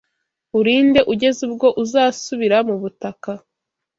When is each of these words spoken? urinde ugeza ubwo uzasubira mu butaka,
urinde 0.59 0.99
ugeza 1.11 1.39
ubwo 1.47 1.67
uzasubira 1.83 2.57
mu 2.67 2.75
butaka, 2.81 3.31